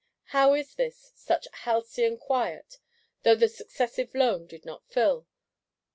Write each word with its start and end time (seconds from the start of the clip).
How 0.33 0.55
is 0.55 0.73
this; 0.73 1.11
such 1.15 1.47
halcyon 1.53 2.17
quiet; 2.17 2.79
though 3.21 3.35
the 3.35 3.47
Successive 3.47 4.15
Loan 4.15 4.47
did 4.47 4.65
not 4.65 4.83
fill? 4.87 5.27